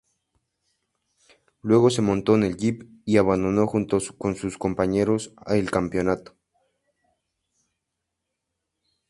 Luego 1.61 1.91
se 1.91 2.01
montó 2.01 2.33
en 2.33 2.41
el 2.41 2.57
jeep 2.57 2.89
y 3.05 3.17
abandonó 3.17 3.67
junto 3.67 3.99
con 4.17 4.33
sus 4.35 4.57
compañeros 4.57 5.31
el 5.45 5.69
campamento. 5.69 6.35